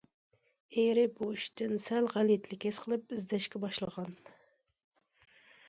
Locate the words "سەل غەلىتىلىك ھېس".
1.83-2.81